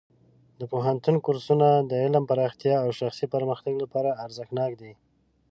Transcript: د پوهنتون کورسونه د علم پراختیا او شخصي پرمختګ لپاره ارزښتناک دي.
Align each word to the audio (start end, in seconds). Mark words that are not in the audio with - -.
د 0.59 0.61
پوهنتون 0.71 1.15
کورسونه 1.25 1.67
د 1.89 1.91
علم 2.03 2.23
پراختیا 2.31 2.75
او 2.83 2.89
شخصي 2.99 3.25
پرمختګ 3.35 3.73
لپاره 3.83 4.17
ارزښتناک 4.25 4.71
دي. 4.81 4.93